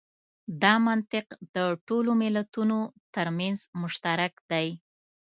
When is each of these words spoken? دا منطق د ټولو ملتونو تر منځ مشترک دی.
دا 0.61 0.73
منطق 0.87 1.27
د 1.55 1.57
ټولو 1.87 2.11
ملتونو 2.23 2.77
تر 3.15 3.27
منځ 3.37 3.57
مشترک 3.81 4.33
دی. 4.51 4.67